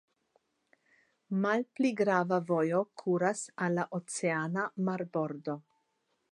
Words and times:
Malpli 1.43 1.91
grava 1.99 2.39
vojo 2.49 2.81
kuras 3.03 3.45
al 3.67 3.79
la 3.81 3.87
oceana 4.01 4.67
marbordo. 4.89 5.59